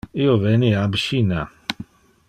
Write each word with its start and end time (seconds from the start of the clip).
Io 0.21 0.37
veni 0.43 0.71
ab 0.85 0.97
China. 1.03 1.45